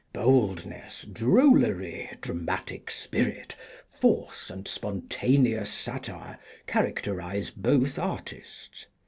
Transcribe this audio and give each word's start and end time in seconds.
Boldness, 0.13 1.05
drollery, 1.13 2.09
dramatic 2.21 2.89
spirit, 2.89 3.55
force, 3.99 4.49
and 4.49 4.67
spontaneous 4.67 5.71
satire 5.71 6.39
characterize 6.65 7.51
both 7.51 7.99
artists. 7.99 8.87